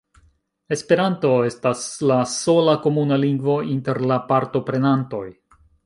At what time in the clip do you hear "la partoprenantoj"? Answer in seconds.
4.15-5.25